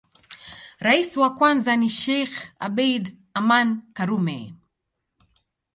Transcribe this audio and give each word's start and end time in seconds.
Rais 0.79 1.17
wa 1.17 1.29
kwanza 1.37 1.75
ni 1.75 1.89
Sheikh 1.89 2.35
Abeid 2.59 3.05
Aman 3.39 3.69
Karume 3.95 4.37